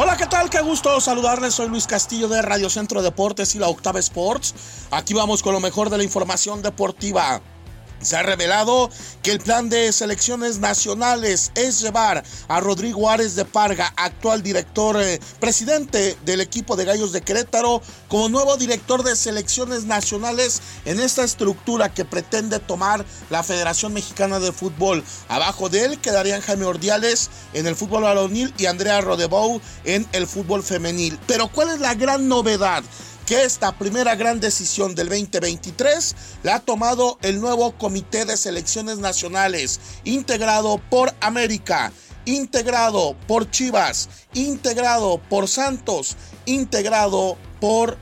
[0.00, 0.48] Hola, ¿qué tal?
[0.48, 1.54] Qué gusto saludarles.
[1.54, 4.54] Soy Luis Castillo de Radio Centro Deportes y la Octava Sports.
[4.92, 7.42] Aquí vamos con lo mejor de la información deportiva.
[8.00, 8.90] Se ha revelado
[9.22, 15.00] que el plan de selecciones nacionales es llevar a Rodrigo Ares de Parga, actual director,
[15.00, 21.00] eh, presidente del equipo de Gallos de Querétaro, como nuevo director de selecciones nacionales en
[21.00, 25.02] esta estructura que pretende tomar la Federación Mexicana de Fútbol.
[25.28, 30.26] Abajo de él quedarían Jaime Ordiales en el fútbol varonil y Andrea Rodebou en el
[30.26, 31.18] fútbol femenil.
[31.26, 32.84] Pero ¿cuál es la gran novedad?
[33.28, 39.00] Que esta primera gran decisión del 2023 la ha tomado el nuevo Comité de Selecciones
[39.00, 41.92] Nacionales, integrado por América,
[42.24, 47.98] integrado por Chivas, integrado por Santos, integrado por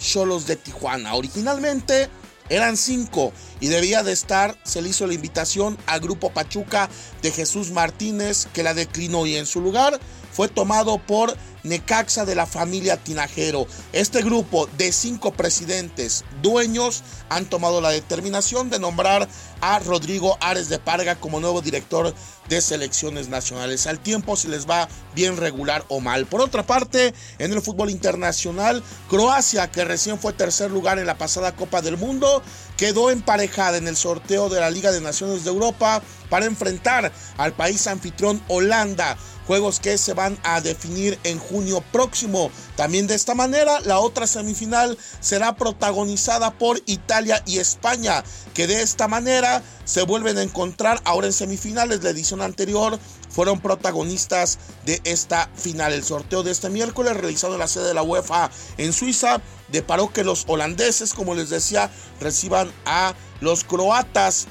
[0.00, 1.14] Cholos de Tijuana.
[1.14, 2.08] Originalmente
[2.48, 6.90] eran cinco y debía de estar, se le hizo la invitación al grupo Pachuca
[7.22, 10.00] de Jesús Martínez que la declinó y en su lugar
[10.32, 13.66] fue tomado por Necaxa de la familia Tinajero.
[13.92, 19.28] Este grupo de cinco presidentes dueños han tomado la determinación de nombrar
[19.62, 22.14] a Rodrigo Ares de Parga como nuevo director
[22.48, 23.86] de selecciones nacionales.
[23.86, 26.26] Al tiempo si les va bien regular o mal.
[26.26, 31.16] Por otra parte, en el fútbol internacional, Croacia, que recién fue tercer lugar en la
[31.16, 32.42] pasada Copa del Mundo,
[32.76, 37.54] quedó emparejada en el sorteo de la Liga de Naciones de Europa para enfrentar al
[37.54, 41.53] país anfitrión Holanda juegos que se van a definir en junio
[41.92, 42.50] próximo.
[42.76, 48.24] También de esta manera, la otra semifinal será protagonizada por Italia y España,
[48.54, 52.02] que de esta manera se vuelven a encontrar ahora en semifinales.
[52.02, 52.98] La edición anterior
[53.30, 55.92] fueron protagonistas de esta final.
[55.92, 60.12] El sorteo de este miércoles, realizado en la sede de la UEFA en Suiza, deparó
[60.12, 61.90] que los holandeses, como les decía,
[62.20, 64.46] reciban a los croatas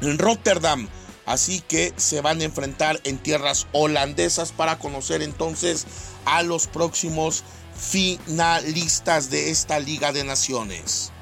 [0.00, 0.88] en Rotterdam.
[1.28, 5.84] Así que se van a enfrentar en tierras holandesas para conocer entonces
[6.24, 7.44] a los próximos
[7.78, 11.12] finalistas de esta Liga de Naciones.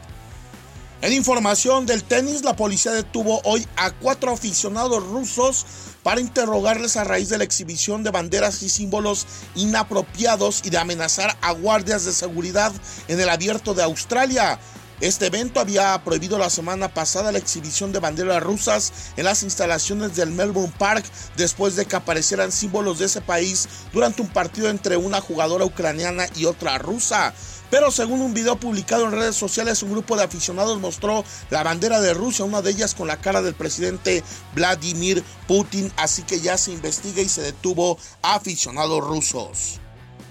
[1.03, 5.66] En información del tenis, la policía detuvo hoy a cuatro aficionados rusos
[6.05, 11.37] para interrogarles a raíz de la exhibición de banderas y símbolos inapropiados y de amenazar
[11.41, 12.72] a guardias de seguridad
[13.09, 14.61] en el abierto de Australia.
[15.01, 20.17] Este evento había prohibido la semana pasada la exhibición de banderas rusas en las instalaciones
[20.17, 21.05] del Melbourne Park
[21.37, 26.27] después de que aparecieran símbolos de ese país durante un partido entre una jugadora ucraniana
[26.34, 27.34] y otra rusa.
[27.69, 32.01] Pero según un video publicado en redes sociales, un grupo de aficionados mostró la bandera
[32.01, 34.25] de Rusia, una de ellas con la cara del presidente
[34.55, 39.78] Vladimir Putin, así que ya se investiga y se detuvo a aficionados rusos.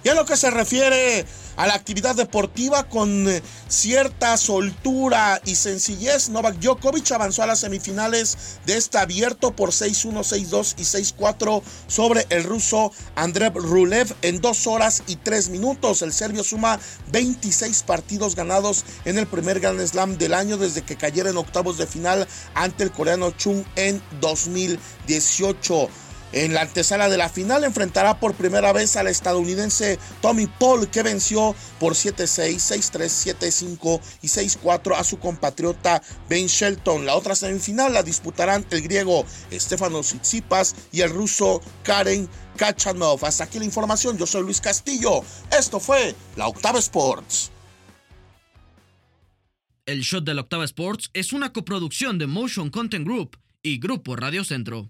[0.03, 1.25] Y en lo que se refiere
[1.57, 7.59] a la actividad deportiva con eh, cierta soltura y sencillez, Novak Djokovic avanzó a las
[7.59, 14.41] semifinales de este abierto por 6-1, 6-2 y 6-4 sobre el ruso Andrei Rulev en
[14.41, 16.01] 2 horas y 3 minutos.
[16.01, 16.79] El serbio suma
[17.11, 21.77] 26 partidos ganados en el primer Grand Slam del año desde que cayera en octavos
[21.77, 25.89] de final ante el coreano Chung en 2018.
[26.31, 31.03] En la antesala de la final enfrentará por primera vez al estadounidense Tommy Paul que
[31.03, 37.05] venció por 7-6, 6-3, 7-5 y 6-4 a su compatriota Ben Shelton.
[37.05, 42.27] La otra semifinal la disputarán el griego Stefano Tsitsipas y el ruso Karen
[42.57, 43.23] Kachanov.
[43.23, 45.21] Hasta aquí la información, yo soy Luis Castillo.
[45.57, 47.51] Esto fue la Octava Sports.
[49.85, 54.15] El Shot de la Octava Sports es una coproducción de Motion Content Group y Grupo
[54.15, 54.89] Radio Centro.